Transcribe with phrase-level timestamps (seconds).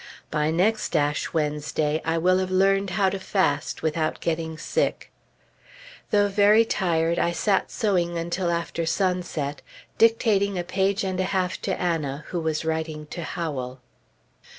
[0.31, 5.11] By next Ash Wednesday, I will have learned how to fast without getting sick!
[6.09, 9.61] Though very tired, I sat sewing until after sunset,
[9.99, 13.79] dictating a page and a half to Anna, who was writing to Howell.